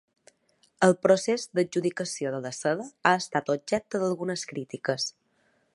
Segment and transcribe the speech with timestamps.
[0.87, 5.11] El procés d'adjudicació de la seda ha estat objecte d'algunes crítiques.